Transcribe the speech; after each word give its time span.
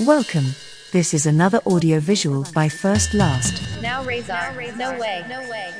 Welcome. 0.00 0.54
This 0.92 1.14
is 1.14 1.24
another 1.24 1.62
audio 1.64 2.00
visual 2.00 2.44
by 2.52 2.68
First 2.68 3.14
Last. 3.14 3.80
Now 3.80 4.04
Razor. 4.04 4.52
No 4.76 4.98
way. 4.98 5.24
No 5.26 5.40
way. 5.48 5.72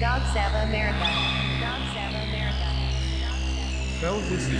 Dog 0.00 0.22
Sava 0.32 0.66
America. 0.66 1.31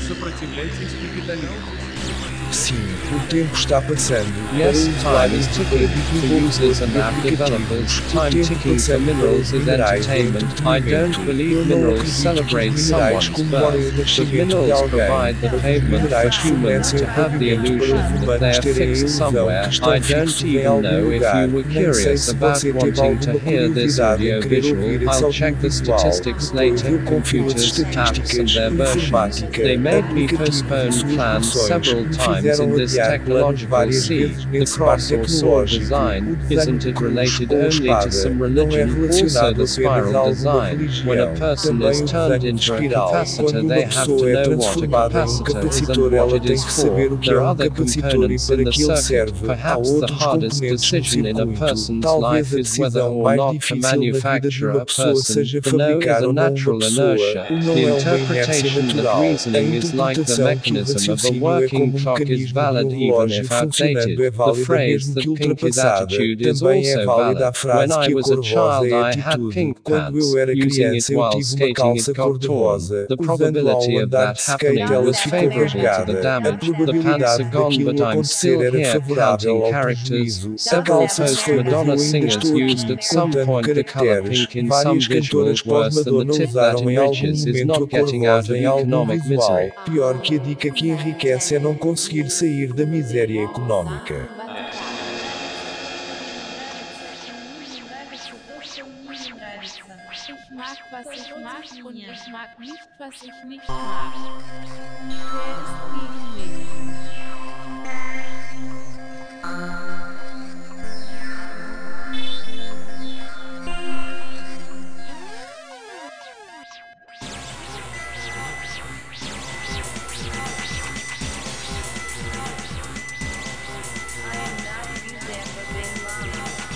Сопротивляйтесь 0.09 0.95
капитализму. 0.95 2.32
Sim, 2.53 2.75
o 3.17 3.27
tempo 3.29 3.55
está 3.55 3.81
passando. 3.81 4.29
Yes, 4.55 4.87
time 5.03 5.35
is 5.35 5.47
ticking. 5.57 5.89
For 5.89 6.27
users 6.27 6.83
and 6.83 6.95
app 6.99 7.15
developers, 7.23 8.01
time 8.13 8.31
ticking 8.31 8.79
for 8.79 8.99
minerals 8.99 9.53
is 9.55 9.67
entertainment. 9.67 10.67
I 10.67 10.79
don't 10.81 11.17
believe 11.25 11.67
minerals 11.67 12.09
celebrate 12.13 12.77
someone's 12.79 13.31
birth, 13.51 13.97
but 13.97 14.33
minerals 14.33 14.91
provide 14.91 15.41
the 15.41 15.49
pavement 15.61 16.11
for 16.11 16.29
humans 16.47 16.93
to 16.93 17.07
have 17.07 17.39
the 17.39 17.55
illusion 17.55 17.97
that 18.27 18.41
they 18.41 18.51
are 18.51 18.63
fixed 18.63 19.17
somewhere. 19.17 19.71
I 19.83 19.99
don't 19.99 20.45
even 20.45 20.83
know 20.83 21.11
if 21.11 21.23
you 21.23 21.57
were 21.57 21.63
curious 21.63 22.29
about 22.29 22.63
wanting 22.75 23.19
to 23.21 23.39
hear 23.39 23.69
this 23.69 23.99
audio 23.99 24.43
visual. 24.43 25.09
I'll 25.09 25.33
check 25.33 25.59
the 25.61 25.71
statistics 25.71 26.53
later. 26.53 27.03
Computers, 27.07 27.79
apps, 27.97 28.39
and 28.39 28.49
their 28.51 28.71
versions. 28.71 29.41
They 29.57 29.79
made 29.79 30.13
me 30.13 30.29
postpone 30.29 30.93
plans 31.15 31.51
several 31.53 32.05
times 32.11 32.42
in 32.45 32.71
this 32.77 32.95
technological 32.97 33.93
sea. 33.93 34.27
The 34.27 34.67
cross 34.67 35.11
or 35.13 35.27
sword 35.27 35.69
design, 35.69 36.39
isn't 36.51 36.85
it 36.85 37.01
related 37.01 37.53
only 37.53 37.89
to 37.89 38.11
some 38.11 38.41
religion? 38.41 39.11
Also 39.11 39.53
the 39.53 39.67
spiral 39.67 40.29
design. 40.29 40.89
When 41.05 41.19
a 41.19 41.35
person 41.37 41.83
is 41.83 42.11
turned 42.11 42.45
into 42.45 42.75
a 42.75 42.81
capacitor, 42.81 43.69
they 43.69 43.83
have 43.83 44.07
to 44.07 44.33
know 44.33 44.57
what 44.57 44.77
a 44.77 44.87
capacitor 44.87 45.65
is 45.65 45.89
and 45.89 46.13
what 46.13 46.33
it 46.33 46.51
is 46.51 46.65
for. 46.83 47.17
There 47.17 47.39
are 47.39 47.45
other 47.45 47.71
components 47.71 48.51
in 48.51 48.65
the 48.65 48.73
circuit. 48.73 49.35
Perhaps 49.45 50.01
the 50.01 50.13
hardest 50.13 50.61
decision 50.61 51.27
in 51.27 51.39
a 51.39 51.47
person's 51.59 52.05
life 52.05 52.53
is 52.53 52.79
whether 52.79 53.03
or 53.03 53.37
not 53.37 53.61
to 53.63 53.77
manufacture 53.77 54.71
a 54.71 54.85
person. 54.85 55.45
The 55.45 55.73
no 55.77 55.99
is 55.99 56.23
a 56.23 56.33
natural 56.33 56.83
inertia. 56.83 57.47
The 57.51 57.97
interpretation 57.97 58.97
that 58.97 59.21
reasoning 59.21 59.75
is 59.75 59.95
like 59.95 60.17
the 60.17 60.39
mechanism 60.43 61.13
of 61.13 61.25
a 61.25 61.39
working 61.39 61.99
clock 61.99 62.21
mecanismo 62.39 63.39
do 63.39 63.45
funcionando 63.45 64.25
é 64.25 64.31
válida 64.31 64.77
mesmo 64.77 65.15
que 65.15 65.29
ultrapassada, 65.29 66.07
também 66.07 66.89
é 66.89 67.05
válida 67.05 67.49
a 67.49 67.53
frase 67.53 67.99
que 68.01 68.13
a 68.13 68.23
cor-rosa 68.23 68.87
é 68.87 69.03
atitude. 69.03 69.75
Quando 69.83 70.19
eu 70.19 70.39
era 70.39 70.53
criança 70.53 71.13
eu 71.13 71.31
tive 71.31 71.65
uma 71.65 71.75
calça 71.75 72.15
cor-de-rosa, 72.15 73.07
usando 73.19 73.69
ao 73.71 73.99
andar 73.99 74.33
de 74.33 74.41
skate 74.41 74.81
ela 74.81 75.13
ficou 75.13 75.49
rasgada. 75.49 76.37
A 76.37 76.53
probabilidade 76.57 77.45
daquilo 77.45 78.05
acontecer 78.05 78.61
era 78.61 78.93
favorável 78.93 79.65
ao 79.65 79.83
prejuízo. 79.83 80.55
A 80.73 80.83
calça 80.83 81.25
de 81.25 81.33
skate 81.33 81.71
eu 81.71 81.81
ainda 81.81 82.27
estou 82.27 82.57
aqui, 82.57 83.07
contando 83.15 83.63
caracteres. 83.63 84.49
Várias 84.67 85.09
cantoras 85.09 85.63
pós-Madonna 85.63 86.33
usaram 86.33 86.91
em 86.91 86.97
algum 86.97 87.27
momento 87.27 87.73
a 87.73 87.89
cor-rosa 87.89 88.57
em 88.57 88.65
algum 88.65 89.07
visual. 89.07 89.59
Pior 89.85 90.21
que 90.21 90.37
a 90.37 90.39
dica 90.39 90.71
que 90.71 90.89
enriquece 90.89 91.57
é 91.57 91.59
não 91.59 91.75
conseguir 91.75 92.22
sair 92.31 92.73
da 92.73 92.87
miséria 92.87 93.43
económica. 93.43 94.29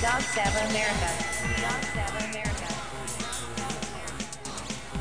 Dog 0.06 0.22
Sava 0.22 0.61
America. 0.71 1.11
Dog 1.61 1.83
Sava 1.93 2.19
America. 2.31 2.69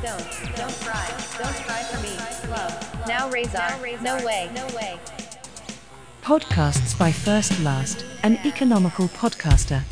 Don't, 0.01 0.57
don't 0.57 0.73
cry. 0.81 1.07
Don't 1.37 1.55
cry 1.63 1.83
for 1.83 2.01
me. 2.01 2.17
Love. 2.49 3.07
Now 3.07 3.29
Razor. 3.29 4.01
No 4.01 4.15
way. 4.25 4.49
No 4.55 4.65
way. 4.75 4.99
Podcasts 6.23 6.97
by 6.97 7.11
First 7.11 7.59
Last, 7.59 8.03
an 8.23 8.39
economical 8.45 9.07
podcaster. 9.09 9.83